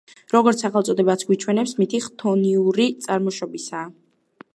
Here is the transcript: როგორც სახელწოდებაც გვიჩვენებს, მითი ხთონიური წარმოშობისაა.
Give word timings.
როგორც 0.33 0.61
სახელწოდებაც 0.63 1.25
გვიჩვენებს, 1.27 1.73
მითი 1.81 1.99
ხთონიური 2.05 2.87
წარმოშობისაა. 3.07 3.93